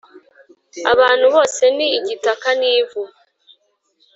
[0.91, 3.01] abantu, bose ni igitaka n’ivu